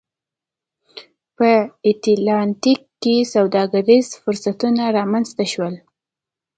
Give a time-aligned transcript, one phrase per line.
[1.37, 1.49] په
[1.89, 5.75] اتلانتیک کې سوداګریز فرصتونه رامنځته شول.